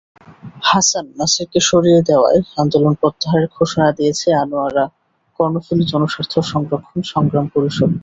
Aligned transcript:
হাসান 0.69 1.05
নাছিরকে 1.17 1.59
সরিয়ে 1.69 1.99
দেওয়ায় 2.09 2.39
আন্দোলন 2.61 2.93
প্রত্যাহারের 3.01 3.49
ঘোষণা 3.57 3.87
দিয়েছে 3.97 4.27
আনোয়ারা-কর্ণফুলী 4.43 5.83
জনস্বার্থ 5.91 6.33
সংরক্ষণ 6.51 6.99
সংগ্রাম 7.13 7.45
পরিষদ। 7.55 7.91